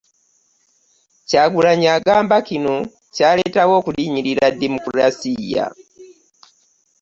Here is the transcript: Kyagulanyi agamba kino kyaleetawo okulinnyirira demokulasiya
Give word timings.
Kyagulanyi 1.27 1.87
agamba 1.97 2.37
kino 2.47 2.75
kyaleetawo 3.15 3.73
okulinnyirira 3.79 4.45
demokulasiya 4.61 5.65